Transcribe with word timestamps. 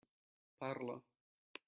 Parla. 0.61 0.95